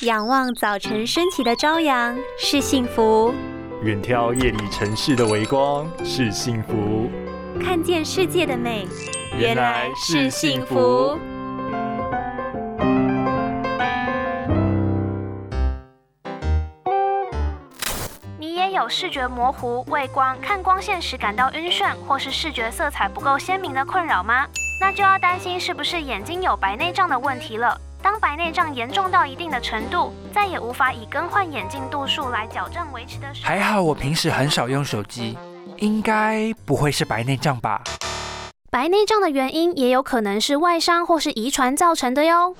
[0.00, 3.32] 仰望早晨升起的朝阳是幸福，
[3.82, 7.08] 远眺夜里城市的微光是幸福，
[7.62, 8.88] 看见世界的美
[9.38, 11.16] 原来是幸福。
[18.36, 24.44] 你也有视觉模糊、畏光、看光线时感到晕眩，或是视觉色彩不够鲜明的困扰吗？
[24.80, 27.80] 那就要担心是不是眼睛有白内障的问题了。
[28.04, 35.38] 当白内障严重到一定的程度，再也无法以更换眼镜度数来矫正维持的时候，还好我平时很少用手机，
[35.78, 37.82] 应该不会是白内障吧？
[38.70, 42.54] 白内障的原因也有可能是外伤或是遗传造成的哟。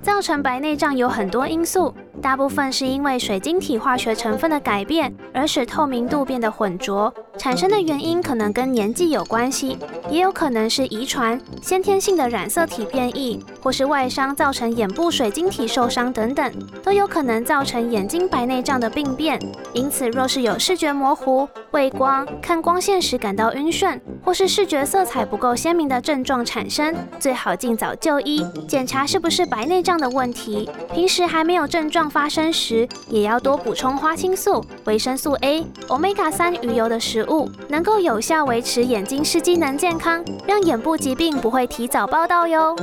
[0.00, 1.94] 造成白内障有很多因素。
[2.22, 7.12] 大部分是因为水晶体化学成分的改变，而使透明度变得浑浊。
[7.36, 9.76] 产生的原因可能跟年纪有关系，
[10.08, 16.52] 也有可能是遗传、先天性的染色体变异，或是外伤造成眼部水晶体受伤等等，
[16.84, 19.40] 都有可能造成眼睛白内障的病变。
[19.72, 30.70] 因此，若是有视觉模糊、畏光、看光线时感到晕眩，或是视觉色彩不够鲜明的症状产生，最好尽早就医，检查是不是白内障的问题。
[30.92, 42.76] 平时还没有症状发生时，也要多补充花青素、维生素 A、Omega 三鱼油的食物，能够有效维持眼睛视机能健康，让眼部疾病不会提早报道哟。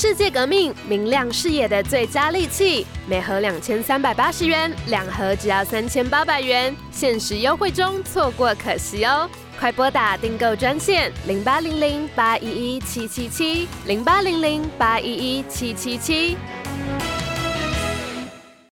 [0.00, 9.28] 世界革命，明亮视野的最佳利器，每盒两千三百八十元，两盒只要三千八百元，限时优惠中，错过可惜哦！
[9.58, 16.34] 快拨打订购专线零八零零八一一七七七零八零零八一一七七七。